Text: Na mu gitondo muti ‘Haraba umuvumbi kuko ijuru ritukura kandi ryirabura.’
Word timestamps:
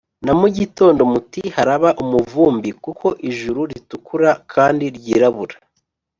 Na 0.25 0.33
mu 0.39 0.47
gitondo 0.57 1.01
muti 1.11 1.41
‘Haraba 1.55 1.89
umuvumbi 2.03 2.69
kuko 2.83 3.07
ijuru 3.29 3.61
ritukura 3.71 4.29
kandi 4.53 4.85
ryirabura.’ 4.97 5.55